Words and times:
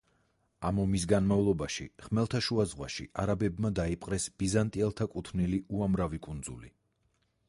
ამ 0.67 0.77
ომის 0.83 1.03
განმავლობაში, 1.09 1.83
ხმელთაშუა 2.05 2.65
ზღვაში 2.71 3.05
არაბებმა 3.23 3.71
დაიპყრეს 3.81 4.25
ბიზანტიელთა 4.43 5.09
კუთვნილი 5.17 5.61
უამრავი 5.81 6.21
კუნძული. 6.29 6.73